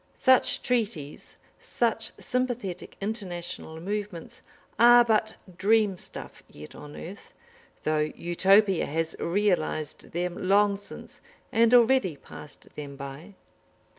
Such 0.17 0.63
treaties, 0.63 1.35
such 1.59 2.11
sympathetic 2.17 2.97
international 2.99 3.79
movements, 3.79 4.41
are 4.79 5.05
but 5.05 5.35
dream 5.59 5.95
stuff 5.95 6.41
yet 6.47 6.73
on 6.73 6.95
earth, 6.95 7.35
though 7.83 8.11
Utopia 8.15 8.87
has 8.87 9.15
realised 9.19 10.11
them 10.11 10.47
long 10.49 10.75
since 10.75 11.21
and 11.51 11.71
already 11.75 12.15
passed 12.17 12.67
them 12.75 12.95
by. 12.95 13.35